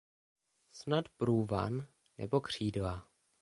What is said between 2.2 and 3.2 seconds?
křídla.